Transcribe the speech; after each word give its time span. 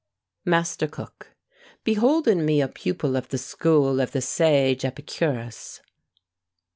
MASTER 0.45 0.87
COOK. 0.87 1.35
Behold 1.83 2.27
in 2.27 2.43
me 2.43 2.59
a 2.59 2.67
pupil 2.67 3.15
of 3.15 3.27
the 3.29 3.37
school 3.37 4.01
Of 4.01 4.13
the 4.13 4.21
sage 4.21 4.83
Epicurus. 4.83 5.79